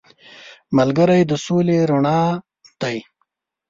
ملګری 0.77 1.21
د 1.29 1.31
سولې 1.45 1.77
رڼا 1.89 2.21
دی 2.81 2.97